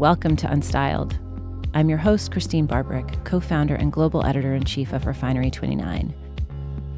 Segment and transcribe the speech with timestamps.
[0.00, 1.18] Welcome to Unstyled.
[1.74, 6.14] I'm your host, Christene Barberich, co founder and global editor in chief of Refinery 29.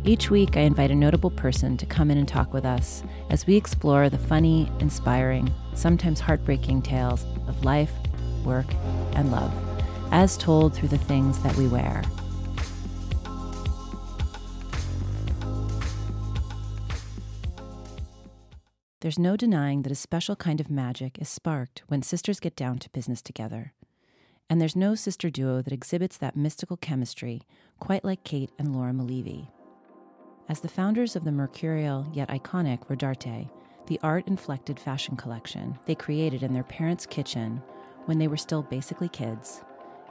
[0.04, 3.44] Each week, I invite a notable person to come in and talk with us as
[3.44, 7.90] we explore the funny, inspiring, sometimes heartbreaking tales of life,
[8.44, 8.72] work,
[9.14, 9.52] and love,
[10.12, 12.04] as told through the things that we wear.
[19.02, 22.78] There's no denying that a special kind of magic is sparked when sisters get down
[22.78, 23.72] to business together.
[24.48, 27.42] And there's no sister duo that exhibits that mystical chemistry
[27.80, 29.48] quite like Kate and Laura Mulleavy.
[30.48, 33.50] As the founders of the mercurial yet iconic Rodarte,
[33.88, 37.60] the art inflected fashion collection they created in their parents' kitchen
[38.04, 39.64] when they were still basically kids,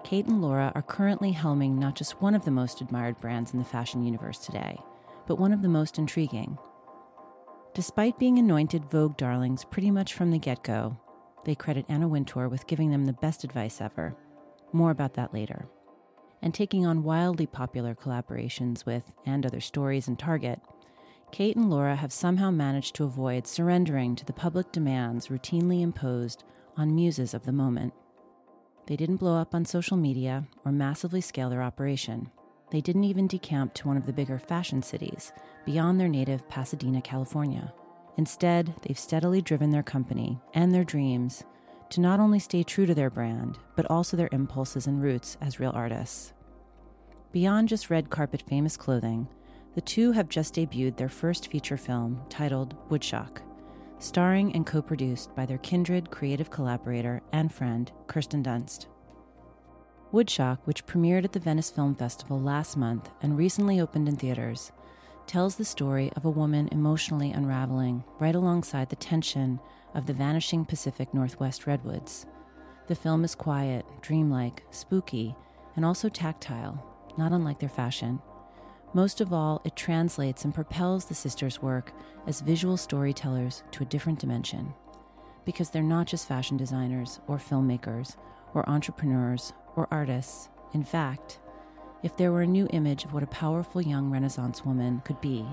[0.04, 3.60] Kate and Laura are currently helming not just one of the most admired brands in
[3.60, 4.78] the fashion universe today,
[5.28, 6.58] but one of the most intriguing
[7.74, 10.98] Despite being anointed Vogue darlings pretty much from the get go,
[11.46, 14.14] they credit Anna Wintour with giving them the best advice ever.
[14.74, 15.70] More about that later.
[16.42, 20.60] And taking on wildly popular collaborations with And Other Stories and Target,
[21.32, 26.44] Kate and Laura have somehow managed to avoid surrendering to the public demands routinely imposed
[26.76, 27.94] on muses of the moment.
[28.88, 32.32] They didn't blow up on social media or massively scale their operation.
[32.72, 35.34] They didn't even decamp to one of the bigger fashion cities
[35.66, 37.74] beyond their native Pasadena, California.
[38.18, 41.44] Instead, they've steadily driven their company and their dreams
[41.90, 45.60] to not only stay true to their brand, but also their impulses and roots as
[45.60, 46.34] real artists.
[47.34, 49.28] Beyond just red carpet famous clothing,
[49.76, 53.42] the two have just debuted their first feature film titled Woodshock,
[54.00, 58.88] starring and co produced by their kindred creative collaborator and friend, Kirsten Dunst.
[60.12, 64.74] Woodshock, which premiered at the Venice Film Festival last month and recently opened in theaters,
[65.26, 69.58] tells the story of a woman emotionally unraveling right alongside the tension
[69.96, 72.26] of the vanishing Pacific Northwest redwoods.
[72.88, 75.34] The film is quiet, dreamlike, spooky,
[75.78, 76.84] and also tactile,
[77.18, 78.22] not unlike their fashion.
[78.94, 81.94] Most of all, it translates and propels the sisters' work
[82.28, 84.74] as visual storytellers to a different dimension.
[85.46, 88.18] Because they're not just fashion designers or filmmakers
[88.54, 90.50] or entrepreneurs or artists.
[90.74, 91.40] In fact,
[92.04, 95.46] if there were a new image of what a powerful young Renaissance woman could be,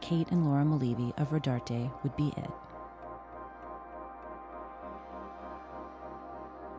[0.00, 2.50] Kate and Laura Mulleavy of Rodarte would be it.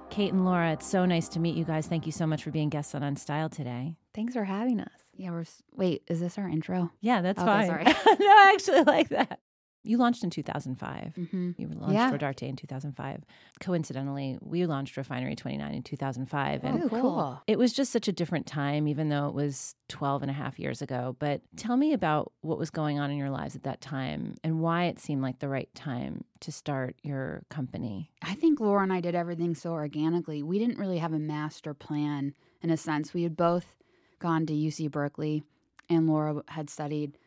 [0.10, 1.86] Kate and Laura, it's so nice to meet you guys.
[1.86, 3.96] Thank you so much for being guests on Unstyled today.
[4.16, 4.90] Thanks for having us.
[5.16, 5.44] Yeah, we're.
[5.76, 6.92] Wait, is this our intro?
[7.02, 7.68] Yeah, that's Okay, fine.
[7.68, 7.84] sorry.
[8.20, 9.40] no, I actually like that.
[9.84, 11.14] You launched in 2005.
[11.18, 11.52] Mm-hmm.
[11.58, 12.12] You launched Yeah.
[12.12, 13.24] Rodarte in 2005.
[13.62, 16.64] Coincidentally, we launched Refinery 29 in 2005.
[16.64, 17.42] And Oh, cool.
[17.48, 20.60] it was just such a different time, even though it was 12 and a half
[20.60, 21.16] years ago.
[21.20, 24.60] But tell me about what was going on in your lives at that time and
[24.62, 28.12] why it seemed like the right time to start your company.
[28.22, 30.44] I think Laura and I did everything so organically.
[30.44, 33.14] We didn't really have a master plan in a sense.
[33.14, 33.76] We had both
[34.20, 35.44] gone to UC Berkeley,
[35.90, 37.18] and Laura had studied,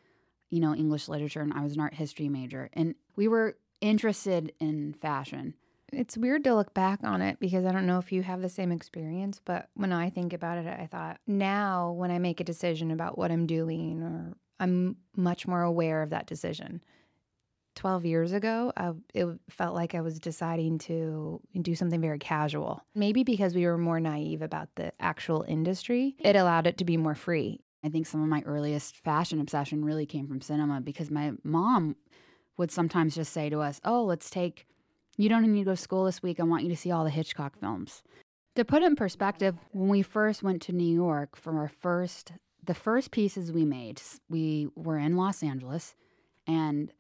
[0.50, 2.68] you know, English literature, and I was an art history major.
[2.72, 5.54] And we were interested in fashion.
[5.92, 8.48] It's weird to look back on it because I don't know if you have the
[8.48, 12.44] same experience, but when I think about it, I thought now when I make a
[12.44, 16.82] decision about what I'm doing, or I'm much more aware of that decision.
[17.76, 22.84] 12 years ago, I, it felt like I was deciding to do something very casual.
[22.94, 26.96] Maybe because we were more naive about the actual industry, it allowed it to be
[26.96, 27.60] more free.
[27.82, 31.96] I think some of my earliest fashion obsession really came from cinema because my mom
[32.56, 34.66] would sometimes just say to us, Oh, let's take,
[35.16, 36.40] you don't need to go to school this week.
[36.40, 38.02] I want you to see all the Hitchcock films.
[38.56, 42.32] To put it in perspective, when we first went to New York for our first,
[42.64, 45.94] the first pieces we made, we were in Los Angeles
[46.46, 46.92] and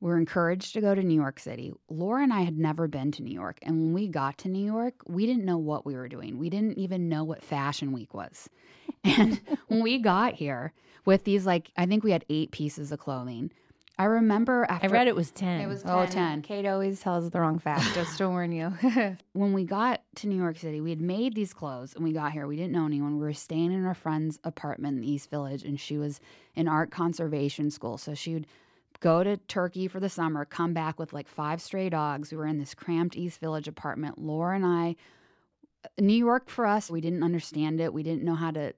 [0.00, 1.72] were encouraged to go to New York City.
[1.88, 3.58] Laura and I had never been to New York.
[3.62, 6.38] And when we got to New York, we didn't know what we were doing.
[6.38, 8.48] We didn't even know what Fashion Week was.
[9.04, 10.72] And when we got here
[11.06, 13.50] with these, like, I think we had eight pieces of clothing.
[13.98, 15.60] I remember after I read it was 10.
[15.60, 16.08] It was Oh, 10.
[16.10, 16.42] 10.
[16.42, 18.72] Kate always tells the wrong fact, just to warn you.
[19.32, 22.32] when we got to New York City, we had made these clothes and we got
[22.32, 22.46] here.
[22.46, 23.14] We didn't know anyone.
[23.18, 26.20] We were staying in our friend's apartment in the East Village, and she was
[26.54, 27.96] in art conservation school.
[27.96, 28.46] So she would
[29.00, 32.30] go to Turkey for the summer, come back with like five stray dogs.
[32.30, 34.18] We were in this cramped East Village apartment.
[34.18, 34.96] Laura and I,
[35.84, 37.92] uh, New York for us, we didn't understand it.
[37.92, 38.74] We didn't know how to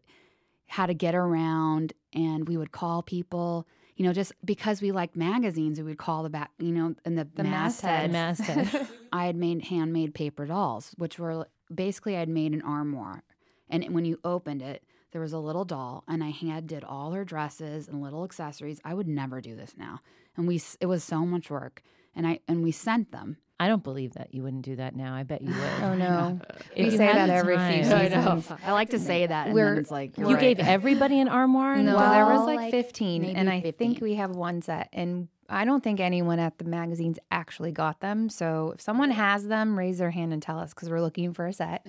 [0.69, 3.67] how to get around, and we would call people.
[3.97, 7.19] You know, just because we liked magazines, we would call the back, you know, and
[7.19, 8.09] the, The masthead.
[8.09, 8.89] The masthead.
[9.13, 13.23] I had made handmade paper dolls, which were basically I'd made an armoire.
[13.69, 17.13] And when you opened it, there was a little doll, and I hand did all
[17.13, 18.81] her dresses and little accessories.
[18.85, 20.01] I would never do this now,
[20.37, 21.83] and we it was so much work,
[22.17, 23.37] and I and we sent them.
[23.61, 25.15] I don't believe that you wouldn't do that now.
[25.15, 25.83] I bet you would.
[25.83, 26.41] Oh no,
[26.75, 27.85] If we you say that every time.
[27.85, 28.41] few I know.
[28.41, 28.59] seasons.
[28.67, 31.29] I like to say that, and We're- then it's like You you're gave everybody an
[31.29, 31.77] armoire.
[31.77, 33.73] No, Well, there was like, like, 15, and I 15.
[33.93, 34.89] think we have one set.
[34.93, 38.29] And I don't think anyone at the magazines actually got them.
[38.31, 41.47] So if someone has them, raise their hand and tell us because we're looking for
[41.47, 41.87] a set.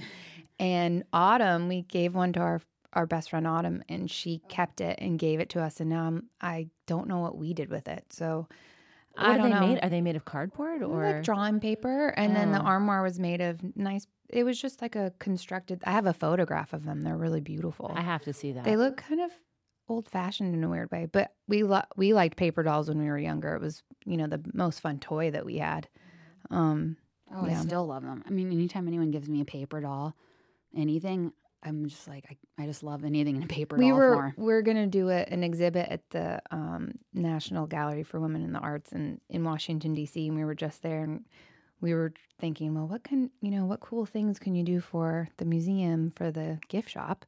[0.60, 2.62] And Autumn, we gave one to our
[2.94, 5.80] our best friend Autumn, and she kept it and gave it to us.
[5.80, 8.06] And now I'm, I don't know what we did with it.
[8.12, 8.48] So
[9.16, 9.68] what I are don't they know.
[9.68, 9.80] made?
[9.84, 11.04] Are they made of cardboard or?
[11.14, 12.66] like drawing paper, and then the Oh.
[12.66, 14.08] armoire was made of nice.
[14.30, 15.82] It was just like a constructed.
[15.86, 17.02] I have a photograph of them.
[17.02, 17.92] They're really beautiful.
[17.96, 18.64] I have to see that.
[18.64, 19.32] They look kind of
[19.90, 23.06] old fashioned in a weird way, but we lo- we liked paper dolls when we
[23.08, 23.54] were younger.
[23.56, 25.88] It was you know the most fun toy that we had.
[26.50, 26.98] Um,
[27.36, 28.24] Oh, I still love them.
[28.28, 30.16] I mean, anytime anyone gives me a paper doll,
[30.76, 31.34] anything,
[31.64, 34.34] I'm just like, I, I just love anything in a paper we doll were form.
[34.38, 38.60] we're gonna do a, an exhibit at the um, National Gallery for Women in the
[38.60, 40.28] Arts in in Washington D.C.
[40.28, 41.26] and we were just there and
[41.82, 45.28] we were thinking, well, what can you know, what cool things can you do for
[45.38, 47.26] the museum for the gift shop?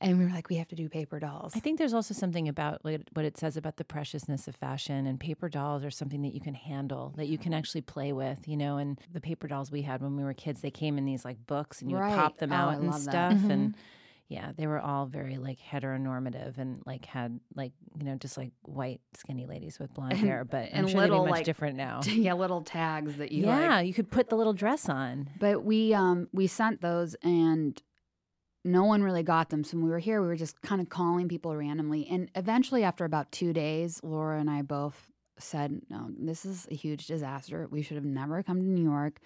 [0.00, 1.52] And we were like, we have to do paper dolls.
[1.56, 5.06] I think there's also something about like, what it says about the preciousness of fashion
[5.08, 8.46] and paper dolls are something that you can handle, that you can actually play with,
[8.46, 8.76] you know.
[8.76, 11.44] And the paper dolls we had when we were kids, they came in these like
[11.46, 12.14] books and you would Right.
[12.14, 13.32] pop them Oh, out I and stuff.
[13.34, 13.50] Mm-hmm.
[13.50, 13.74] And
[14.28, 18.52] yeah, they were all very like heteronormative and like had like, you know, just like
[18.62, 20.44] white skinny ladies with blonde And- hair.
[20.44, 22.02] But I'm and sure little, much like, different now.
[22.06, 23.86] yeah, little tags that you yeah, like.
[23.86, 25.30] you could put the little dress on.
[25.40, 27.82] But we um we sent those and
[28.64, 29.64] no one really got them.
[29.64, 32.06] So when we were here, we were just kind of calling people randomly.
[32.10, 35.08] And eventually, after about two days, Laura and I both
[35.38, 37.68] said, No, this is a huge disaster.
[37.70, 39.20] We should have never come to New York.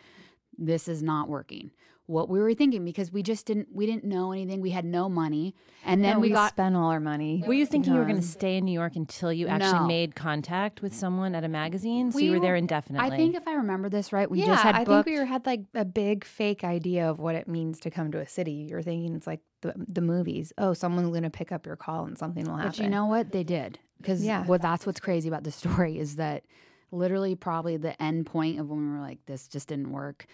[0.58, 1.70] This is not working.
[2.06, 4.60] What we were thinking, because we just didn't we didn't know anything.
[4.60, 5.54] We had no money.
[5.84, 7.44] And then No, we, got spent all our money.
[7.46, 9.86] Were you thinking you were going to stay in New York until you actually No.
[9.86, 12.10] made contact with someone at a magazine?
[12.10, 13.08] So We you were were- there indefinitely.
[13.08, 15.20] I think if I remember this right, we yeah, just had I booked think we
[15.20, 18.26] were, had like a big fake idea of what it means to come to a
[18.26, 18.66] city.
[18.68, 20.52] You're thinking it's like the the movies.
[20.58, 22.70] Oh, someone's going to pick up your call and something will happen.
[22.72, 23.30] But you know what?
[23.30, 23.78] They did.
[23.98, 24.44] Because Yeah.
[24.46, 26.44] what that's what's crazy about the story is that
[26.90, 30.26] literally probably the end point of when we were like, this just didn't work.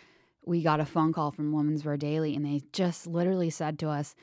[0.49, 3.89] We got a phone call from Women's Wear Daily and they just literally said to
[3.91, 4.15] us,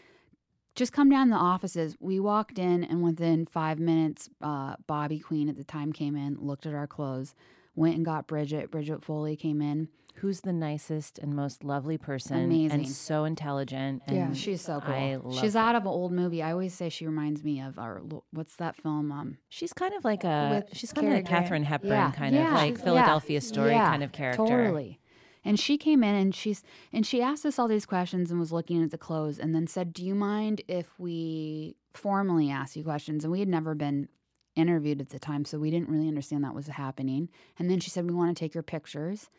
[0.75, 1.95] just come down to the offices.
[1.99, 6.35] We walked in and within five minutes, uh, Bobbi Queen at the time came in,
[6.39, 7.35] looked at our clothes,
[7.75, 8.71] went and got Bridget.
[8.71, 9.87] Bridget Foley came in.
[10.19, 12.71] who's the nicest and most lovely person Amazing.
[12.71, 14.01] and so intelligent.
[14.07, 14.33] And Yeah.
[14.33, 15.33] She's so cool.
[15.33, 15.59] She's her.
[15.59, 16.41] out of an old movie.
[16.41, 18.01] I always say she reminds me of our
[18.31, 19.11] what's that film?
[19.11, 22.11] Um, She's kind of like a she's kind of like Katharine Hepburn, Yeah.
[22.11, 22.47] kind Yeah.
[22.47, 24.45] of like She's- Philadelphia story kind of character.
[24.47, 24.99] Totally.
[25.45, 28.51] And she came in and she's and she asked us all these questions and was
[28.51, 32.83] looking at the clothes and then said, "Do you mind if we formally ask you
[32.83, 34.09] questions?" And we had never been
[34.55, 37.29] interviewed at the time, so we didn't really understand that was happening.
[37.59, 39.29] And then she said, "We want to take your pictures."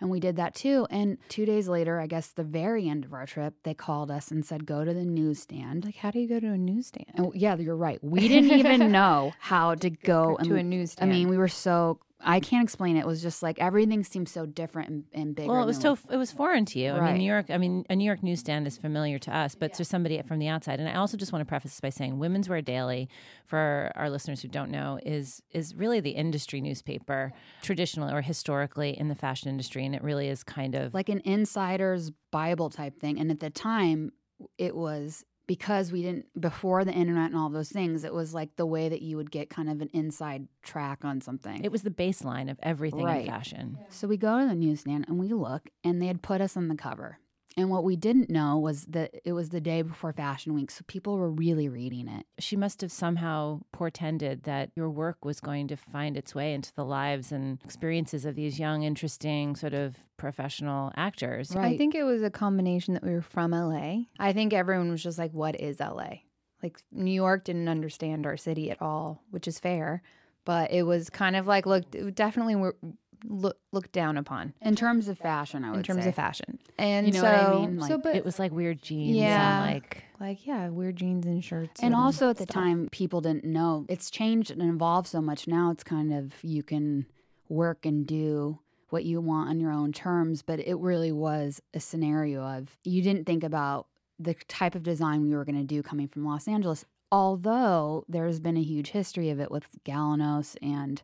[0.00, 0.84] And we did that too.
[0.90, 4.30] And two days later, I guess the very end of our trip, they called us
[4.30, 7.06] and said, "Go to the newsstand." like how do you go to a newsstand?
[7.14, 8.02] And yeah, you're right.
[8.02, 11.10] We didn't even know how to go to a newsstand.
[11.10, 13.00] I mean, we were so I can't explain it.
[13.00, 15.50] It was just like everything seemed so different and, and bigger.
[15.50, 16.92] Well, it was so it was foreign to you.
[16.92, 17.02] Right.
[17.02, 17.50] I mean, New York.
[17.50, 20.48] I mean, a New York newsstand is familiar to us, but to somebody from the
[20.48, 20.80] outside.
[20.80, 23.08] And I also just want to preface this by saying, Women's Wear Daily,
[23.46, 27.32] for our listeners who don't know, is is really the industry newspaper,
[27.62, 31.20] traditionally or historically in the fashion industry, and it really is kind of like an
[31.24, 33.18] insider's Bible type thing.
[33.18, 34.12] And at the time,
[34.58, 38.04] it was because we didn't before the internet and all those things.
[38.04, 41.20] It was like the way that you would get kind of an inside track on
[41.20, 41.64] something.
[41.64, 43.24] it was the baseline of everything Right.
[43.26, 43.78] in fashion.
[43.88, 46.68] So we go to the newsstand and we look, and they had put us on
[46.68, 47.18] the cover.
[47.56, 50.82] And what we didn't know was that it was the day before Fashion Week, so
[50.86, 52.26] people were really reading it.
[52.38, 56.72] she must have somehow portended that your work was going to find its way into
[56.74, 61.54] the lives and experiences of these young, interesting, sort of professional actors.
[61.54, 61.74] Right.
[61.74, 64.04] I think it was a combination that we were from LA.
[64.18, 66.20] I think everyone was just like, what is LA?
[66.62, 70.02] Like, New York didn't understand our city at all, which is fair.
[70.44, 72.76] But it was kind of like, look it definitely were
[73.24, 75.78] look, looked down upon In terms of fashion, I would say.
[75.78, 76.08] in terms say.
[76.10, 76.58] of fashion.
[76.78, 77.80] And You know so, what I mean?
[77.82, 79.62] so, but It was like weird jeans Yeah.
[79.64, 81.80] and like like, yeah, weird jeans and shirts.
[81.82, 82.54] And also at the stuff.
[82.54, 83.84] time, people didn't know.
[83.88, 85.48] It's changed and evolved so much.
[85.48, 87.06] Now it's kind of you can
[87.48, 88.60] work and do
[88.90, 93.02] what you want on your own terms, but it really was a scenario of you
[93.02, 93.88] didn't think about
[94.18, 96.84] the type of design we were going to do coming from Los Angeles.
[97.10, 101.02] Although there's been a huge history of it with Galanos and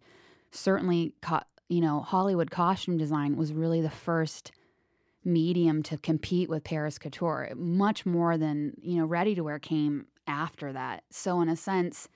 [0.52, 4.52] certainly, co- you know, Hollywood costume design was really the first
[5.24, 10.06] medium to compete with Paris couture, much more than, you know, ready to wear came
[10.26, 11.04] after that.
[11.10, 12.08] So in a sense,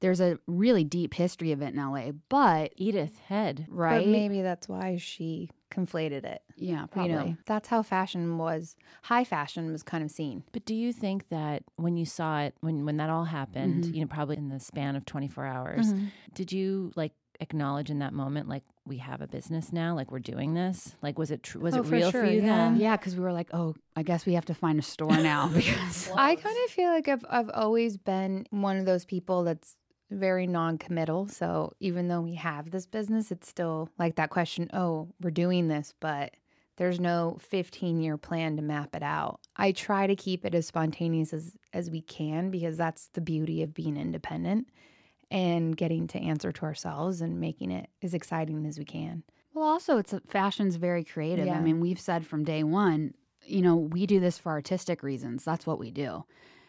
[0.00, 3.66] there's a really deep history of it in LA, but Edith Head.
[3.68, 4.04] right?
[4.04, 6.42] But maybe that's why she conflated it.
[6.56, 7.10] yeah, probably.
[7.12, 8.76] You know, that's how fashion was.
[9.02, 10.42] High fashion was kind of seen.
[10.52, 13.94] But do you think that when you saw it, when when that all happened, Mhm.
[13.94, 16.06] you know, probably in the span of 24 hours, Mm-hmm.
[16.34, 20.18] did you like acknowledge in that moment, like we have a business now, like we're
[20.18, 20.94] doing this?
[21.02, 21.60] Like, was it true?
[21.60, 22.46] Was Oh, it for real sure, for you yeah.
[22.70, 22.76] then?
[22.76, 25.48] Yeah, because we were like, oh, I guess we have to find a store now
[25.48, 29.76] because I kind of feel like I've I've always been one of those people that's
[30.10, 31.28] very non-committal.
[31.28, 35.68] So even though we have this business, it's still like that question, oh, we're doing
[35.68, 36.34] this, but
[36.78, 39.38] there's no 15-year plan to map it out.
[39.56, 43.62] I try to keep it as spontaneous as as we can because that's the beauty
[43.62, 44.66] of being independent
[45.30, 49.22] and getting to answer to ourselves and making it as exciting as we can.
[49.54, 51.48] Well, also, it's fashion's very creative.
[51.48, 55.44] I mean, we've said from day one, you know, we do this for artistic reasons.
[55.44, 56.24] That's what we do.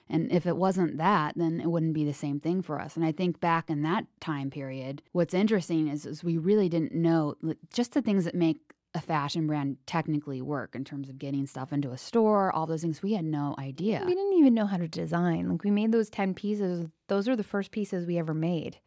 [0.10, 2.98] And if it wasn't that, then it wouldn't be the same thing for us.
[2.98, 6.94] And I think back in that time period, what's interesting is, is we really didn't
[6.94, 7.36] know
[7.72, 8.58] just the things that make
[8.94, 12.82] a fashion brand technically work in terms of getting stuff into a store, all those
[12.82, 13.02] things.
[13.02, 14.04] We had no idea.
[14.06, 15.50] We didn't even know how to design.
[15.50, 16.88] Like we made those 10 pieces.
[17.08, 18.78] Those are the first pieces we ever made.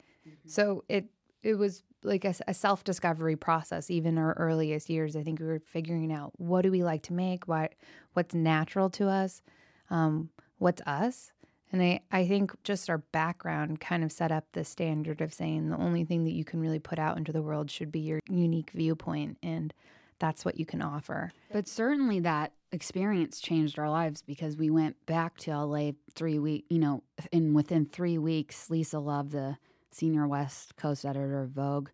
[0.46, 1.06] So it
[1.42, 5.16] it was like a, a self-discovery process even our earliest years.
[5.16, 7.75] I think we were figuring out what do we like to make, what
[8.12, 9.42] what's natural to us,
[9.90, 11.32] um, what's us.
[11.73, 15.70] And I, I think just our background kind of set up the standard of saying
[15.70, 18.20] the only thing that you can really put out into the world should be your
[18.28, 19.75] unique viewpoint and
[20.20, 21.32] that's what you can offer.
[21.52, 26.66] But certainly that experience changed our lives because we went back to LA three week,
[26.69, 27.02] you know,
[27.33, 29.57] in within three weeks, Lisa Love, the
[29.90, 31.88] senior West Coast editor of Vogue,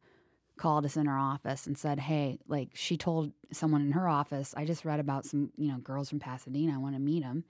[0.56, 4.54] called us in her office and said, Hey, like she told someone in her office,
[4.56, 6.74] I just read about some, you know, girls from Pasadena.
[6.74, 7.44] I want to meet them.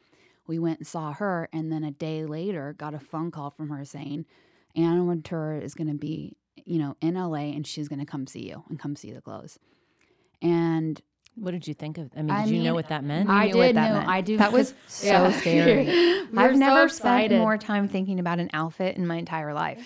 [0.47, 3.69] We went and saw her, and then a day later got a phone call from
[3.69, 4.27] her saying,
[4.75, 8.27] Anna Wintour is going to be, you know, in LA and she's going to come
[8.27, 9.59] see you and come see the clothes.
[10.43, 11.01] And
[11.41, 12.11] What did you think of?
[12.17, 13.29] I mean, I did you know what that meant?
[13.29, 13.97] We I knew what did that know.
[13.99, 14.09] meant.
[14.09, 14.37] I do.
[14.37, 15.33] That was so Yeah.
[15.41, 15.85] scary.
[16.31, 19.83] We I've so never spent more time thinking about an outfit in my entire life.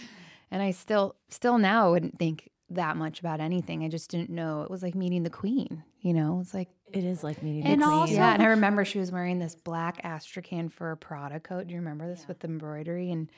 [0.51, 3.85] And I still still now wouldn't think that much about anything.
[3.85, 4.63] I just didn't know.
[4.63, 6.41] It was like meeting the queen, you know?
[6.41, 7.99] It's like it is like meeting And the queen.
[7.99, 11.67] also- yeah, and I remember she was wearing this black Astrakhan fur Prada coat.
[11.69, 13.29] Do you remember this with the embroidery and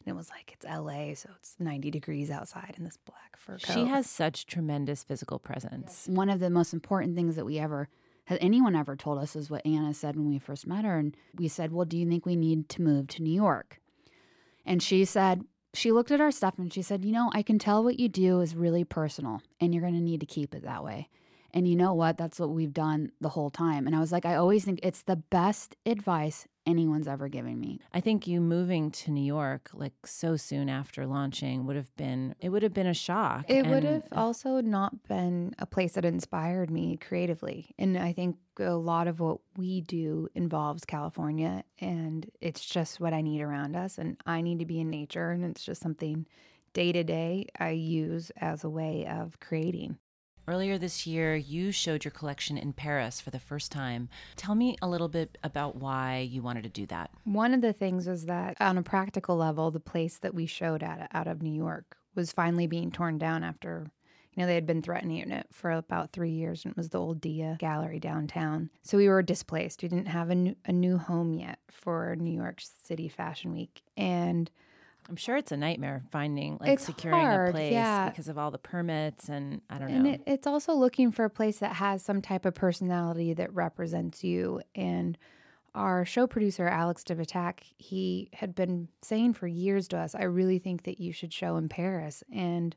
[0.00, 3.58] and it was like it's LA, so it's 90 degrees outside in this black fur
[3.58, 3.74] coat.
[3.74, 6.06] she has such tremendous physical presence.
[6.08, 7.88] One of the most important things that we ever
[8.24, 11.16] has anyone ever told us is what Anna said when we first met her, and
[11.36, 13.80] we said, "Well, do you think we need to move to New York?"
[14.64, 17.58] And she said, she looked at our stuff and she said, "You know, I can
[17.58, 20.62] tell what you do is really personal, and you're going to need to keep it
[20.62, 21.08] that way."
[21.52, 22.16] And you know what?
[22.16, 23.86] That's what we've done the whole time.
[23.86, 27.80] And I was like, I always think it's the best advice anyone's ever given me.
[27.92, 32.34] I think you moving to New York like so soon after launching would have been
[32.40, 33.44] it would have been a shock.
[33.48, 37.74] It would have also not been a place that inspired me creatively.
[37.78, 43.12] And I think a lot of what we do involves California, and it's just what
[43.12, 43.98] I need around us.
[43.98, 46.26] And I need to be in nature, and it's just something
[46.72, 49.98] day to day I use as a way of creating.
[50.50, 54.08] Earlier this year, you showed your collection in Paris for the first time.
[54.34, 57.12] Tell me a little bit about why you wanted to do that.
[57.22, 60.82] One of the things was that on a practical level, the place that we showed
[60.82, 63.92] at out of New York was finally being torn down after
[64.34, 66.98] you know they had been threatening it for about three years and it was the
[66.98, 70.98] old dia gallery downtown so we were displaced we didn't have a new, a new
[70.98, 74.48] home yet for new york city fashion week and
[75.10, 78.08] I'm sure it's a nightmare finding like It's securing hard, a place yeah.
[78.08, 79.96] because of all the permits and I don't know.
[79.96, 83.52] And it, it's also looking for a place that has some type of personality that
[83.52, 84.62] represents you.
[84.76, 85.18] And
[85.74, 90.22] our show producer, Alex de Betak, he had been saying for years to us, I
[90.22, 92.22] really think that you should show in Paris.
[92.32, 92.76] And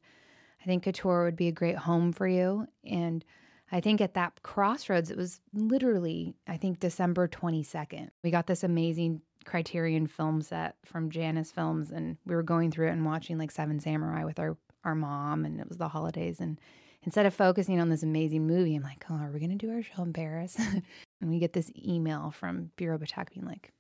[0.60, 2.66] I think Couture would be a great home for you.
[2.84, 3.24] And
[3.72, 8.10] I think at that crossroads, it was literally, I think, December 22nd.
[8.24, 12.88] We got this amazing Criterion film set from Janus Films, and we were going through
[12.88, 16.40] it and watching like Seven Samurai with our, our mom, and it was the holidays.
[16.40, 16.60] And
[17.04, 19.72] instead of focusing on this amazing movie, I'm like, oh, are we going to do
[19.74, 20.58] our show in Paris?
[21.22, 23.72] and we get this email from Bureau Betak being like,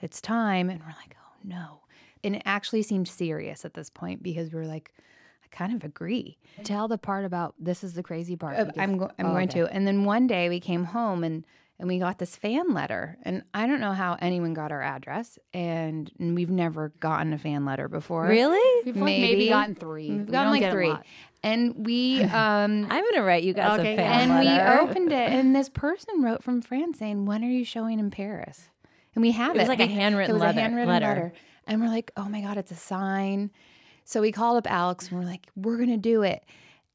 [0.00, 0.70] it's time.
[0.70, 1.80] And we're like, oh no.
[2.24, 4.92] And it actually seemed serious at this point because we were like,
[5.44, 6.38] I kind of agree.
[6.64, 8.56] Tell the part about this is the crazy part.
[8.56, 9.60] Uh, I'm go- I'm Oh, going okay.
[9.60, 9.66] to.
[9.72, 11.44] And then one day we came home and
[11.80, 15.36] and we got this fan letter, and I don't know how anyone got our address,
[15.52, 18.26] and, and we've never gotten a fan letter before.
[18.28, 18.82] really?
[18.86, 19.48] We've like maybe, Maybe.
[19.48, 20.10] gotten three.
[20.10, 20.94] We've gotten don't like three,
[21.42, 24.74] and we um I'm gonna write you guys Okay, a fan and letter.
[24.84, 28.10] we opened it, and this person wrote from France saying, "When are you showing in
[28.10, 28.68] Paris?"
[29.16, 29.60] And we have It it.
[29.62, 31.06] was like a We- handwritten it was letter- a handwritten letter.
[31.06, 31.32] letter.
[31.66, 33.50] and we're like, "Oh my god, it's a sign."
[34.04, 36.44] So we called up Alex and we're like, we're going to do it.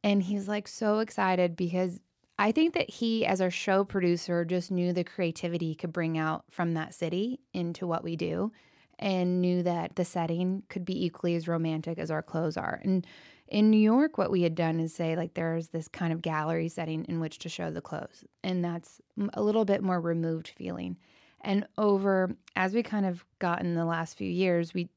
[0.04, 2.00] And he's like so excited because
[2.38, 6.18] I think that he, as our show producer, just knew the creativity he could bring
[6.18, 8.52] out from that city into what we do
[9.00, 12.82] and knew that the setting could be equally as romantic as our clothes are.
[12.84, 13.06] And
[13.48, 16.68] in New York, what we had done is say, like, there's this kind of gallery
[16.68, 18.24] setting in which to show the clothes.
[18.44, 19.02] And that's
[19.34, 20.98] a little bit more removed feeling.
[21.42, 24.90] And over, as we kind of got in the last few years, we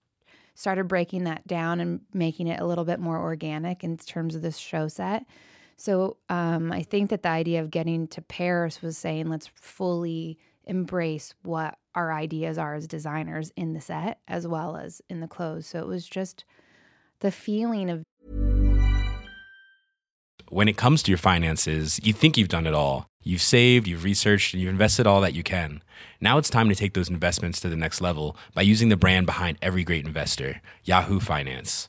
[0.55, 4.43] started breaking that down and making it a little bit more organic in terms of
[4.43, 5.25] this show set.
[5.79, 10.39] So um, I think that the idea of getting to Paris was saying, let's fully
[10.65, 15.29] embrace what our ideas are as designers in the set as well as in the
[15.29, 15.67] clothes.
[15.67, 16.45] So it was just
[17.21, 18.03] the feeling of
[20.51, 23.07] when it comes to your finances, you think you've done it all.
[23.23, 25.83] You've saved, you've researched, and you've invested all that you can.
[26.21, 29.27] Now it's time to take those investments to the next level by using the brand
[29.27, 31.89] behind every great investor, Yahoo Finance.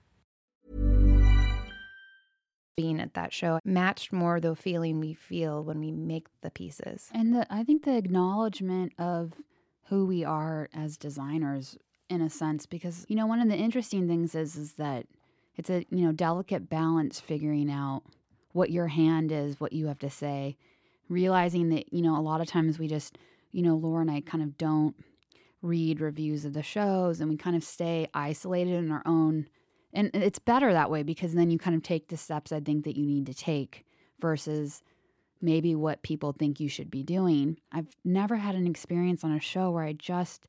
[2.77, 7.09] Being at that show matched more the feeling we feel when we make the pieces.
[7.13, 9.33] And the, I think the acknowledgement of
[9.89, 11.77] who we are as designers
[12.09, 15.05] in a sense because you know one of the interesting things is is that
[15.55, 18.03] it's a you know delicate balance figuring out
[18.51, 20.57] what your hand is what you have to say
[21.07, 23.17] realizing that you know a lot of times we just
[23.51, 24.95] you know Laura and I kind of don't
[25.61, 29.47] read reviews of the shows and we kind of stay isolated in our own
[29.93, 32.85] and it's better that way because then you kind of take the steps I think
[32.85, 33.85] that you need to take
[34.19, 34.83] versus
[35.41, 37.57] maybe what people think you should be doing.
[37.71, 40.45] I've never had an experience on a show where I just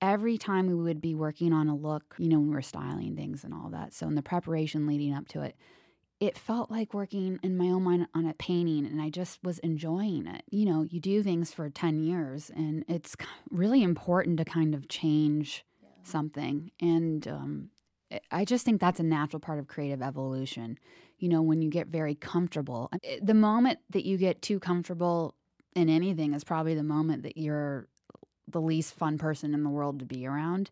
[0.00, 3.44] every time we would be working on a look, you know, when we're styling things
[3.44, 3.94] and all that.
[3.94, 5.56] So in the preparation leading up to it,
[6.20, 9.58] it felt like working in my own mind on a painting and I just was
[9.60, 10.42] enjoying it.
[10.50, 13.16] You know, you do things for 10 years and it's
[13.50, 15.88] really important to kind of change yeah.
[16.02, 16.70] something.
[16.80, 17.70] And um,
[18.30, 20.78] I just think that's a natural part of creative evolution.
[21.18, 25.34] You know, when you get very comfortable, eh, the moment that you get too comfortable
[25.74, 27.88] in anything is probably the moment that you're
[28.48, 30.70] the least fun person in the world to be around.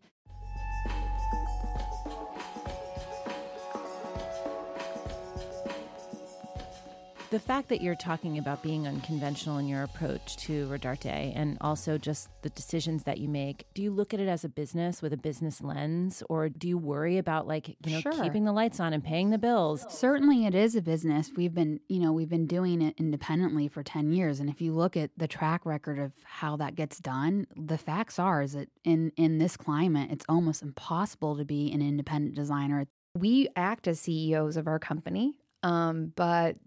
[7.33, 11.97] The fact that you're talking about being unconventional in your approach to Rodarte and also
[11.97, 15.13] just the decisions that you make, do you look at it as a business with
[15.13, 18.11] a business lens or do you worry about like, you know, sure.
[18.11, 19.83] keeping the lights on and paying the bills?
[19.89, 21.31] Certainly it is a business.
[21.35, 24.71] We've been, you know, we've been doing it independently for 10 years and if you
[24.71, 28.69] look at the track record of how that gets done, the facts are is that
[28.83, 32.85] in in this climate, it's almost impossible to be an independent designer.
[33.17, 35.33] We act as CEOs of our company.
[35.63, 36.57] Um, but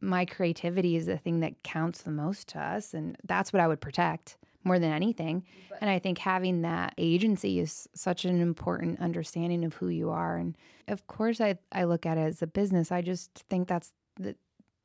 [0.00, 3.68] my creativity is the thing that counts the most to us and that's what I
[3.68, 5.44] would protect more than anything.
[5.80, 10.36] And I think having that agency is such an important understanding of who you are
[10.36, 10.56] and
[10.88, 12.92] of course I I look at it as a business.
[12.92, 14.36] I just think that's the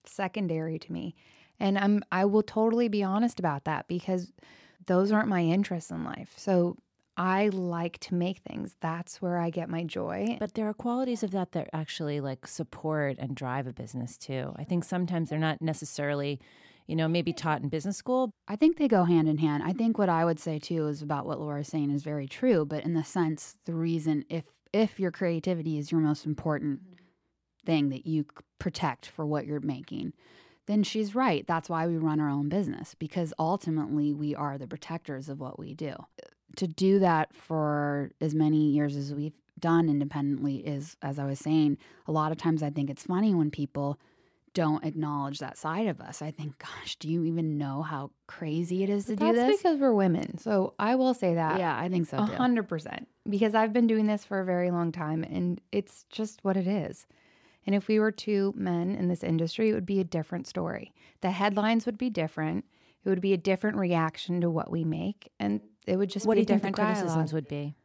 [0.06, 1.16] secondary to me.
[1.60, 4.32] And I'm I will totally be honest about that because
[4.86, 6.34] those aren't my interests in life.
[6.38, 6.78] So
[7.22, 8.76] I like to make things.
[8.82, 10.38] That's where I get my joy.
[10.40, 14.54] But there are qualities of that that actually like support and drive a business too.
[14.56, 16.40] I think sometimes they're not necessarily,
[16.88, 18.34] you know, maybe taught in business school.
[18.48, 19.62] I think they go hand in hand.
[19.62, 22.66] I think what I would say too is about what Laura's saying is very true,
[22.66, 26.80] but in the sense the reason if if your creativity is your most important
[27.68, 28.26] thing that you
[28.58, 30.14] protect for what you're making,
[30.68, 31.46] then she's right.
[31.48, 35.58] That's why we run our own business because ultimately we are the protectors of what
[35.60, 35.96] we do
[36.58, 41.40] to do that for as many years as we've done independently is, as I was
[41.40, 44.00] saying, a lot of times I think it's funny when people
[44.54, 46.22] don't acknowledge that side of us.
[46.22, 49.58] I think, gosh, do you even know how crazy it is to do this?
[49.58, 50.38] Because we're women.
[50.40, 51.58] So I will say that.
[51.60, 52.18] Yeah, I think so.
[52.18, 53.08] A hundred percent.
[53.30, 56.68] Because I've been doing this for a very long time and it's just what it
[56.68, 57.06] is.
[57.66, 60.94] And if we were two men in this industry, it would be a different story.
[61.22, 62.66] The headlines would be different.
[63.04, 65.32] It would be a different reaction to what we make.
[65.40, 67.76] And it would just what be do you different think the criticisms would be?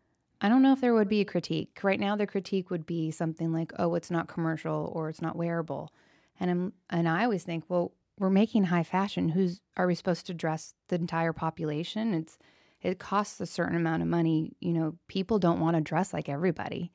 [0.40, 1.80] I don't know if there would be a critique.
[1.82, 5.36] Right now, the critique would be something like, "Oh, it's not commercial or it's not
[5.36, 5.92] wearable,"
[6.38, 9.30] and I'm and I always think, well, we're making high fashion.
[9.30, 12.12] Who's are we supposed to dress the entire population?
[12.12, 12.38] It's
[12.82, 14.52] it costs a certain amount of money.
[14.60, 16.92] You know, people don't want to dress like everybody.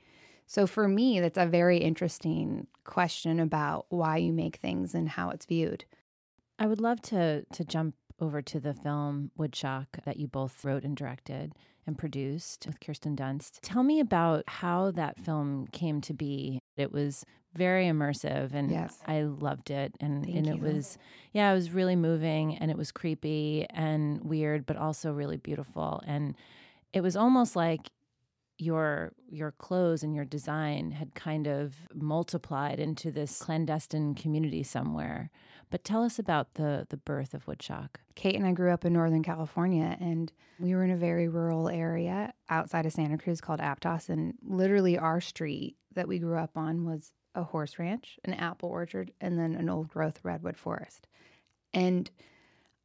[0.51, 5.29] So for me, that's a very interesting question about why you make things and how
[5.29, 5.85] it's viewed.
[6.59, 10.83] I would love to to jump over to the film Woodshock that you both wrote
[10.83, 11.53] and directed
[11.87, 13.59] and produced with Kirsten Dunst.
[13.61, 16.59] Tell me about how that film came to be.
[16.75, 18.99] It was very immersive and Yes.
[19.07, 20.97] I loved it and, Thank and it was
[21.31, 26.03] yeah, it was really moving and it was creepy and weird but also really beautiful
[26.05, 26.35] and
[26.91, 27.89] it was almost like
[28.61, 35.31] your your clothes and your design had kind of multiplied into this clandestine community somewhere.
[35.69, 37.95] But tell us about the the birth of Woodshock.
[38.15, 41.69] Kate and I grew up in Northern California, and we were in a very rural
[41.69, 44.09] area outside of Santa Cruz called Aptos.
[44.09, 48.69] And literally, our street that we grew up on was a horse ranch, an apple
[48.69, 51.07] orchard, and then an old growth redwood forest.
[51.73, 52.11] And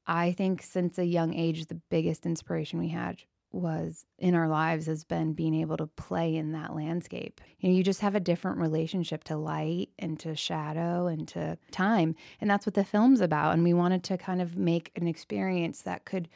[0.07, 3.19] I think since a young age, the biggest inspiration we had
[3.53, 7.41] was in our lives has been being able to play in that landscape.
[7.59, 11.59] You know, you just have a different relationship to light and to shadow and to
[11.71, 12.15] time.
[12.41, 13.55] And that's what the film's about.
[13.55, 16.29] And we wanted to kind of make an experience that could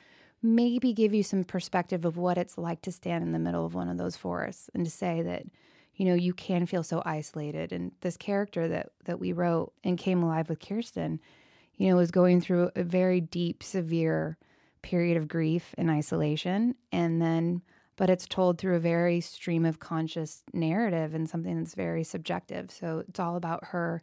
[0.42, 3.74] maybe give you some perspective of what it's like to stand in the middle of
[3.74, 5.44] one of those forests and to say that
[5.96, 9.98] you know you can feel so isolated and this character that that we wrote and
[9.98, 11.20] came alive with Kirsten
[11.76, 14.38] you know was going through a very deep severe
[14.82, 17.62] period of grief and isolation and then
[18.00, 22.70] but it's told through a very stream of conscious narrative and something that's very subjective.
[22.70, 24.02] So it's all about her.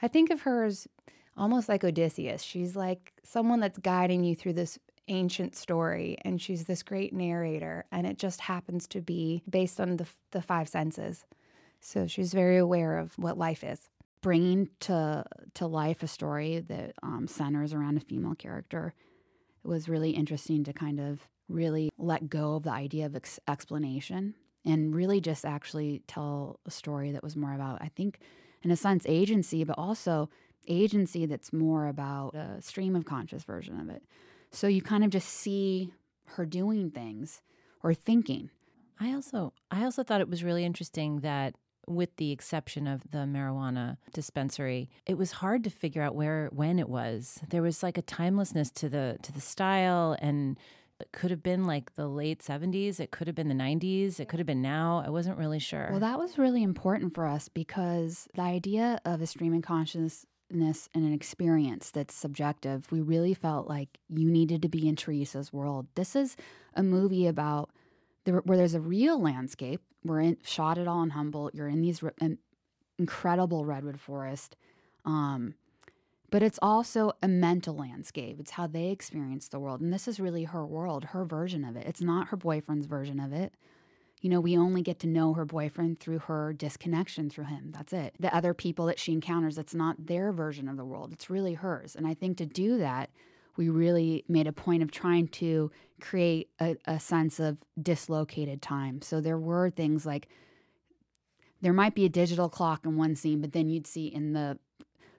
[0.00, 0.88] I think of her as
[1.36, 2.42] almost like odysseus.
[2.42, 7.84] She's like someone that's guiding you through this ancient story and she's this great narrator
[7.92, 11.26] and it just happens to be based on the, the five senses.
[11.80, 13.90] So she's very aware of what life is.
[14.22, 18.94] Bringing to to life a story that um, centers around a female character
[19.64, 23.40] it was really interesting to kind of really let go of the idea of ex-
[23.48, 28.20] explanation and really just actually tell a story that was more about i think
[28.62, 30.28] in a sense agency but also
[30.68, 34.02] agency that's more about a stream of conscious version of it.
[34.50, 35.92] So you kind of just see
[36.26, 37.42] her doing things
[37.82, 38.50] or thinking.
[39.00, 41.54] I also I also thought it was really interesting that
[41.86, 46.78] with the exception of the marijuana dispensary, it was hard to figure out where when
[46.78, 47.40] it was.
[47.48, 50.58] There was like a timelessness to the to the style and
[51.00, 54.28] it could have been like the late 70s, it could have been the 90s, it
[54.28, 55.02] could have been now.
[55.04, 55.88] I wasn't really sure.
[55.90, 60.28] Well, that was really important for us because the idea of a stream of consciousness
[60.50, 65.52] and an experience that's subjective, we really felt like you needed to be in Teresa's
[65.52, 65.88] world.
[65.96, 66.36] This is
[66.74, 67.70] a movie about
[68.24, 69.80] there, where there's a real landscape.
[70.04, 71.54] We're in, shot it all in Humboldt.
[71.54, 72.36] You're in these re-
[72.98, 74.56] incredible redwood forest.
[75.04, 75.54] Um,
[76.30, 78.38] but it's also a mental landscape.
[78.40, 79.80] It's how they experience the world.
[79.80, 81.86] And this is really her world, her version of it.
[81.86, 83.54] It's not her boyfriend's version of it.
[84.20, 87.72] You know, we only get to know her boyfriend through her disconnection through him.
[87.72, 88.14] That's it.
[88.18, 91.54] The other people that she encounters, it's not their version of the world, it's really
[91.54, 91.94] hers.
[91.94, 93.10] And I think to do that,
[93.56, 99.00] we really made a point of trying to create a, a sense of dislocated time.
[99.02, 100.28] So there were things like
[101.60, 104.58] there might be a digital clock in one scene, but then you'd see in the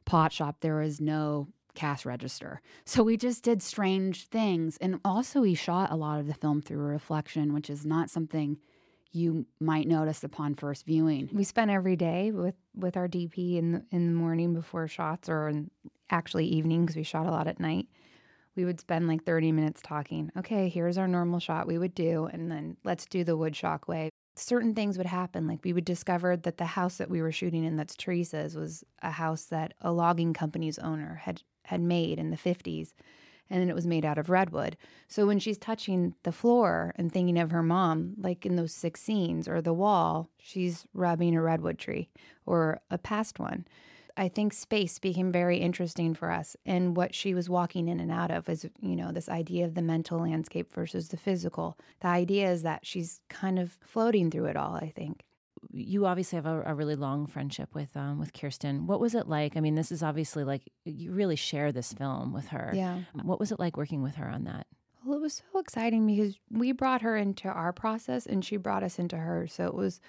[0.06, 2.62] pot shop there is no cash register.
[2.86, 4.78] So we just did strange things.
[4.78, 8.10] And also, we shot a lot of the film through a reflection, which is not
[8.10, 8.58] something
[9.12, 11.30] you might notice upon first viewing.
[11.32, 15.30] we spent every day with with our DP in the, in the morning before shots
[15.30, 15.72] or in
[16.10, 17.88] actually evening because we shot a lot at night.
[18.56, 20.32] We would spend like 30 minutes talking.
[20.38, 23.88] Okay, here's our normal shot we would do and then let's do the wood shock
[23.88, 24.10] way.
[24.36, 27.64] Certain things would happen like we would discover that the house that we were shooting
[27.64, 32.30] in that's Teresa's was a house that a logging company's owner had had made in
[32.30, 32.94] the 50s
[33.50, 34.78] and then it was made out of redwood.
[35.08, 39.02] So when she's touching the floor and thinking of her mom, like in those six
[39.02, 42.10] scenes or the wall, she's rubbing a redwood tree
[42.46, 43.66] or a past one.
[44.18, 46.56] I think space became very interesting for us.
[46.66, 49.76] And what she was walking in and out of is, you know, this idea of
[49.76, 51.78] the mental landscape versus the physical.
[52.00, 55.24] The idea is that she's kind of floating through it all, I think.
[55.72, 58.88] you obviously have a, a really long friendship with um, with Kirsten.
[58.88, 59.58] What was it like?
[59.58, 62.72] I mean, this is obviously like you really share this film with her.
[62.74, 63.00] Yeah.
[63.24, 64.68] What was it like working with her on that?
[65.04, 68.84] Well, it was so exciting because we brought her into our process and she brought
[68.84, 69.54] us into hers.
[69.54, 70.00] So it was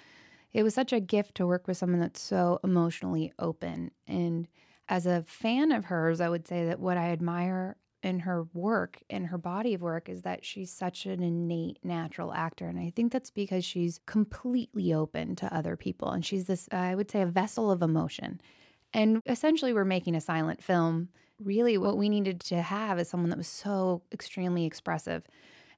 [0.57, 3.91] it was such a gift to work with someone that's so emotionally open.
[4.07, 4.47] And
[4.89, 8.97] as a fan of hers, I would say that what I admire in her work
[9.07, 12.67] and her body of work is that she's such an innate natural actor.
[12.67, 16.09] And I think that's because she's completely open to other people.
[16.09, 18.41] And she's this, I would say, a vessel of emotion.
[18.95, 21.09] And essentially, we're making a silent film.
[21.39, 25.21] Really, what we needed to have is someone that was so extremely expressive.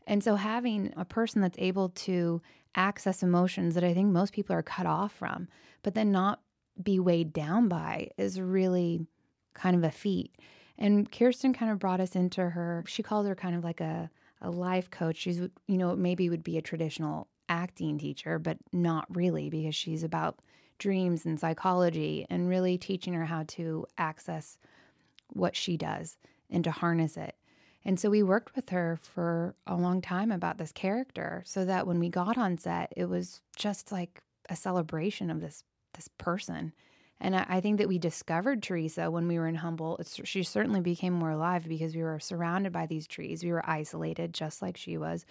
[0.07, 2.41] And so, having a person that's able to
[2.75, 5.47] access emotions that I think most people are cut off from,
[5.83, 6.41] but then not
[6.81, 9.05] be weighed down by is really
[9.53, 10.35] kind of a feat.
[10.77, 14.09] And Kirsten kind of brought us into her, she calls her kind of like a,
[14.41, 15.17] a life coach.
[15.17, 20.03] She's, you know, maybe would be a traditional acting teacher, but not really because she's
[20.03, 20.39] about
[20.77, 24.57] dreams and psychology and really teaching her how to access
[25.27, 26.17] what she does
[26.49, 27.35] and to harness it.
[27.85, 31.87] And so we worked with her for a long time about this character so that
[31.87, 35.63] when we got on set, it was just like a celebration of this
[35.93, 36.73] this person.
[37.19, 39.59] And I, I think that we discovered Teresa when we were in.
[39.99, 43.43] It's, she certainly became more alive because we were surrounded by these trees.
[43.43, 45.25] We were isolated just like she was.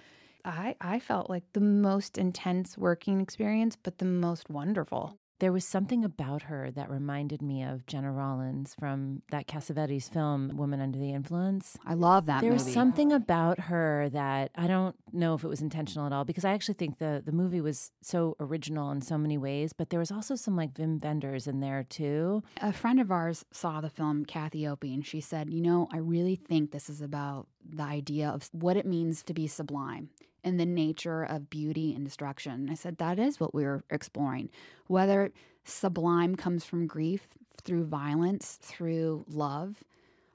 [0.44, 5.16] I, I felt like the most intense working experience, but the most wonderful.
[5.40, 10.56] There was something about her that reminded me of Gena Rowlands from that Cassavetes film,
[10.56, 11.76] Woman Under the Influence.
[11.86, 12.46] I love that movie.
[12.46, 12.64] There movie.
[12.64, 16.44] was something about her that I don't know if it was intentional at all because
[16.44, 20.00] I actually think the, the movie was so original in so many ways, but there
[20.00, 22.42] was also some like Wim Wenders in there too.
[22.60, 25.98] A friend of ours saw the film Kathy Opie, and she said, You know, I
[25.98, 30.10] really think this is about the idea of what it means to be sublime
[30.48, 32.68] and the nature of beauty and destruction.
[32.70, 34.50] I said, That is what we were exploring.
[34.88, 35.32] Whether
[35.64, 37.28] sublime comes from grief,
[37.62, 39.84] through violence, through love.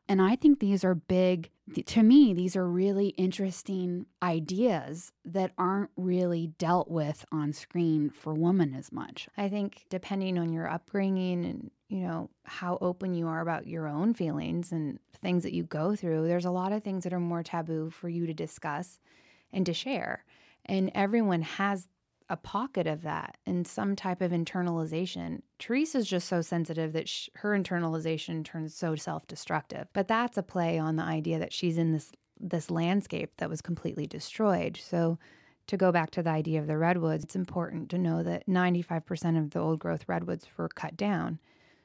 [0.07, 1.49] And I think these are big,
[1.85, 8.33] to me, these are really interesting ideas that aren't really dealt with on screen for
[8.33, 9.29] women as much.
[9.37, 13.87] I think depending on your upbringing and you know how open you are about your
[13.87, 17.19] own feelings and things that you go through, there's a lot of things that are
[17.19, 18.99] more taboo for you to discuss
[19.53, 20.25] and to share.
[20.65, 21.87] And everyone has
[22.29, 25.41] a pocket of that and some type of internalization.
[25.59, 29.87] Teresa's just so sensitive that sh- her internalization turns so self-destructive.
[29.93, 33.61] But that's a play on the idea that she's in this this landscape that was
[33.61, 34.77] completely destroyed.
[34.81, 35.17] So
[35.67, 39.37] to go back to the idea of the redwoods, it's important to know that 95%
[39.37, 41.39] of the old growth redwoods were cut down.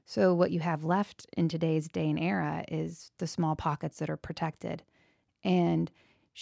[0.05, 4.11] So what you have left in today's day and era is the small pockets that
[4.11, 4.83] are protected.
[5.45, 5.91] And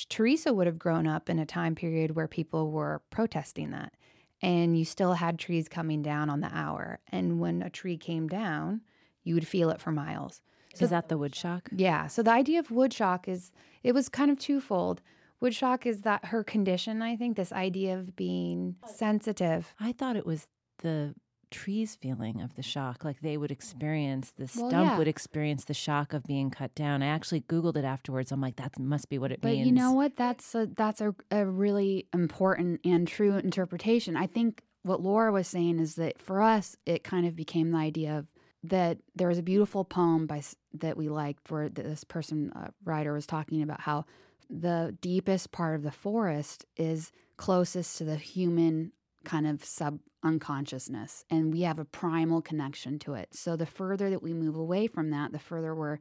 [0.08, 3.94] Teresa would have grown up in a time period where people were protesting that.
[4.42, 7.00] And you still had trees coming down on the hour.
[7.10, 8.82] And when a tree came down,
[9.24, 10.42] you would feel it for miles.
[10.78, 11.70] Is that the wood shock?
[11.74, 12.06] Yeah.
[12.06, 13.50] So the idea of wood shock is
[13.82, 15.00] it was kind of twofold.
[15.40, 19.74] Wood shock is that her condition, I think, this idea of being sensitive.
[19.80, 21.14] I thought it was the
[21.50, 24.98] trees feeling of the shock like they would experience the Well, stump yeah.
[24.98, 28.56] would experience the shock of being cut down i actually googled it afterwards i'm like
[28.56, 30.16] that must be what it But means you know what?
[30.16, 34.16] That's a that's a, a really important and true interpretation.
[34.16, 37.78] I think what Laura was saying is that for us, it kind of became the
[37.78, 38.26] idea of
[38.62, 40.42] that there was a beautiful poem by
[40.74, 44.04] that we liked where this person uh, writer was talking about how
[44.50, 48.92] the deepest part of the forest is closest to the human
[49.26, 54.08] kind of sub unconsciousness and we have a primal connection to it so the further
[54.10, 55.98] that we move away from that the further we're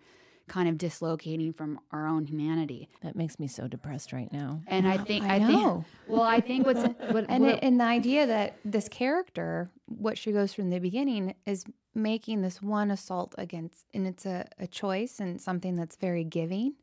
[0.48, 4.88] kind of dislocating from our own humanity that makes me so depressed right now and
[4.88, 5.84] I think I I, think know.
[6.08, 10.18] well I think what's what, And, what- it, and the idea that this character, what
[10.18, 14.46] she goes through in the beginning, is making this one assault against, and it's a,
[14.60, 16.74] a choice and something that's very giving.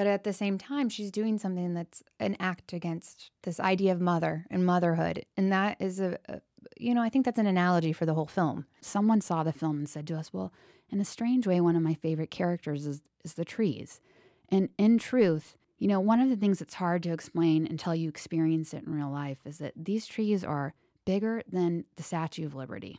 [0.00, 4.00] But at the same time, she's doing something that's an act against this idea of
[4.00, 5.26] mother and motherhood.
[5.36, 6.40] And that is a, a
[6.78, 8.64] you know, I think that's an analogy for the whole film.
[8.80, 10.54] someone saw the film and said to us, "Well,
[10.88, 14.00] in a strange way, one of my favorite characters is is the trees."
[14.48, 18.08] And in truth, you know, one of the things that's hard to explain until you
[18.08, 20.72] experience it in real life is that these trees are
[21.04, 22.98] bigger than the Statue of Liberty.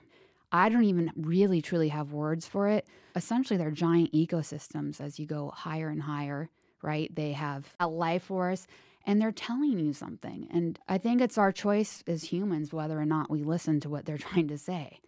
[0.51, 2.85] I don't even really truly have words for it.
[3.15, 6.51] Essentially, they're giant ecosystems as you go higher and higher,
[6.82, 7.13] right?
[7.15, 8.67] They have a life force
[9.06, 10.48] and they're telling you something.
[10.52, 14.06] And I think it's our choice as humans whether or not we listen to what
[14.06, 15.00] they're trying to say.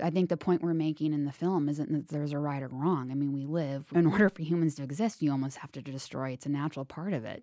[0.00, 2.68] I think the point we're making in the film isn't that there's a right or
[2.68, 3.10] wrong.
[3.10, 3.86] I mean, we live.
[3.92, 6.30] In order for humans to exist, you almost have to destroy.
[6.30, 7.42] It's a natural part of it.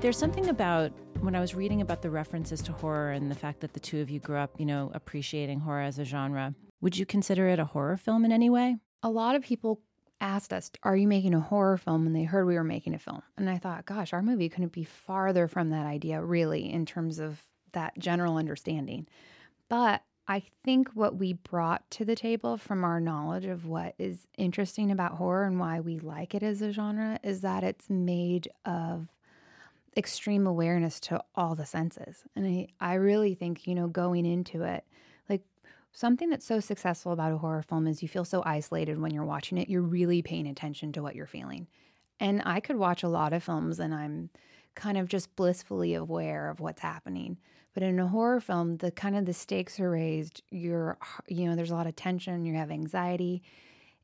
[0.00, 3.60] There's something about when I was reading about the references to horror and the fact
[3.60, 6.54] that the two of you grew up, you know, appreciating horror as a genre.
[6.86, 8.76] Would you consider it a horror film in any way?
[9.02, 9.80] a lot of people
[10.20, 12.04] asked us, Are you making a horror film?
[12.04, 13.22] when they heard we were making a film.
[13.36, 17.18] And I thought, gosh, our movie couldn't be farther from that idea, really, in terms
[17.18, 19.08] of that general understanding.
[19.68, 24.28] But I think what we brought to the table from our knowledge of what is
[24.38, 28.48] interesting about horror and why we like it as a genre is that it's made
[28.64, 29.08] of
[29.96, 32.22] extreme awareness to all the senses.
[32.36, 34.84] And I, I really think, you know, going into it,
[35.96, 39.24] something that's so successful about a horror film is you feel so isolated when you're
[39.24, 39.70] watching it.
[39.70, 41.68] You're really paying attention to what you're feeling.
[42.20, 44.28] And I could watch a lot of films and I'm
[44.74, 47.38] kind of just blissfully aware of what's happening.
[47.72, 50.42] But in a horror film, the kind of the stakes are raised.
[50.50, 52.44] You're, you know, there's a lot of tension.
[52.44, 53.42] You have anxiety,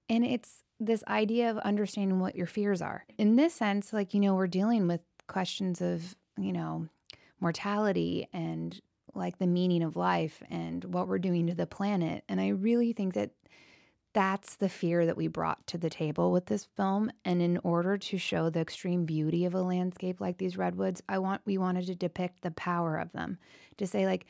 [0.09, 3.07] and it's this idea of understanding what your fears are.
[3.17, 6.89] In this sense, like you know, we're dealing with questions of you know
[7.41, 8.79] mortality and
[9.15, 12.25] like the meaning of life and what we're doing to the planet.
[12.29, 13.31] And I really think that
[14.13, 17.97] that's the fear that we brought to the table with this film and in order
[17.97, 21.87] to show the extreme beauty of a landscape like these redwoods i want we wanted
[21.87, 23.39] to depict the power of them
[23.79, 24.27] to say like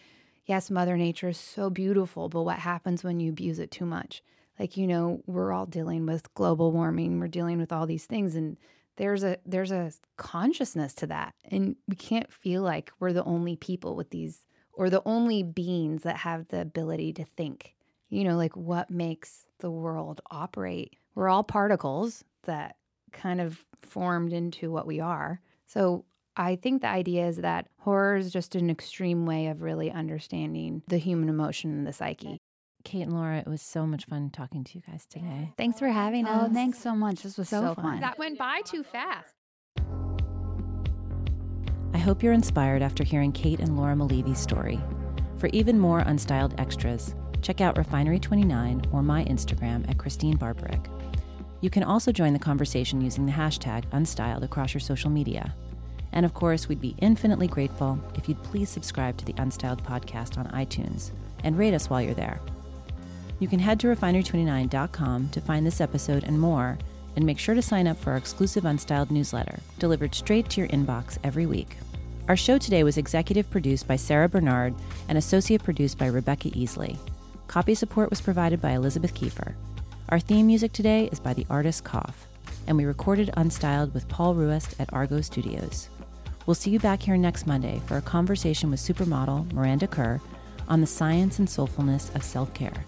[0.47, 4.23] yes mother nature is so beautiful but what happens when you abuse it too much
[4.59, 8.37] like you know we're all dealing with global warming we're dealing with all these things
[8.37, 8.57] and
[8.97, 13.57] there's a there's a consciousness to that and we can't feel like we're the only
[13.57, 17.75] people with these or the only beings that have the ability to think
[18.13, 20.97] you know, like what makes the world operate.
[21.15, 22.77] We're all particles that
[23.11, 25.41] kind of formed into what we are.
[25.67, 26.05] So
[26.37, 30.83] I think the idea is that horror is just an extreme way of really understanding
[30.89, 32.39] the human emotion and the psyche.
[32.85, 35.55] Kate and Laura, it was so much fun talking to you guys today.
[35.57, 36.49] Thanks for having us.
[36.51, 37.23] Oh, thanks so much.
[37.23, 37.85] This was so, so fun.
[37.85, 38.01] fun.
[38.01, 39.33] That went by too fast.
[42.03, 44.81] I hope you're inspired after hearing Kate and Laura Mulleavy's story.
[45.38, 50.85] For even more unstyled extras, check out Refinery29 or my Instagram at Christene Barberich.
[51.61, 55.55] You can also join the conversation using the hashtag Unstyled across your social media.
[56.11, 60.38] And of course, we'd be infinitely grateful if you'd please subscribe to the Unstyled podcast
[60.38, 61.12] on iTunes
[61.45, 62.41] and rate us while you're there.
[63.38, 66.79] You can head to refinery29.com to find this episode and more,
[67.15, 70.69] and make sure to sign up for our exclusive Unstyled newsletter, delivered straight to your
[70.71, 71.77] inbox every week.
[72.33, 74.75] Our show today was executive produced by Sarah Bernard
[75.07, 76.97] and associate produced by Rebecca Easley.
[77.47, 79.53] Copy support was provided by Elizabeth Kiefer.
[80.09, 82.27] Our theme music today is by the artist Koff,
[82.66, 85.90] and we recorded Unstyled with Paul Ruest at Argo Studios.
[86.47, 90.18] We'll see you back here next Monday for a conversation with supermodel Miranda Kerr
[90.68, 92.87] on the science and soulfulness of self care.